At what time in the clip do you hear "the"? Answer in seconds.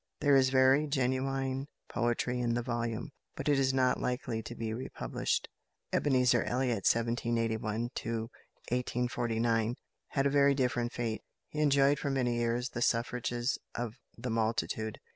2.55-2.63, 12.69-12.81, 14.17-14.31